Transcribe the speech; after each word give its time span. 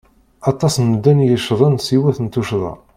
Aṭas 0.51 0.73
n 0.77 0.83
medden 0.91 1.23
i 1.23 1.27
yeccḍen 1.27 1.75
s 1.85 1.87
yiwet 1.93 2.17
n 2.21 2.27
tuccḍa. 2.27 2.73